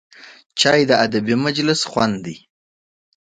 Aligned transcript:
چای 0.59 0.81
د 0.89 0.91
ادبي 1.05 1.35
مجلس 1.45 1.81
خوند 1.91 2.15
دی 2.25 2.35